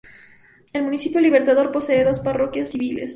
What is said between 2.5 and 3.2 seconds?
civiles.